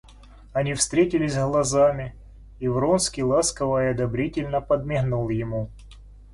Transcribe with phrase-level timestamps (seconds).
[0.51, 2.15] Они встретились глазами,
[2.57, 5.69] и Вронский ласково и одобрительно подмигнул ему.